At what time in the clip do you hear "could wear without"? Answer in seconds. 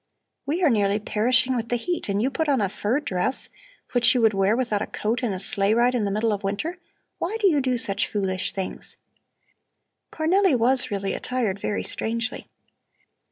4.21-4.81